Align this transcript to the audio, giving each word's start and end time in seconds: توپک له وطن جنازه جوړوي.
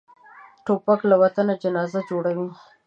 توپک 0.65 0.99
له 1.09 1.15
وطن 1.23 1.47
جنازه 1.63 2.01
جوړوي. 2.09 2.49